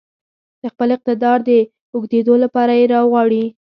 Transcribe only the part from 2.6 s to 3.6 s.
يې راغواړي.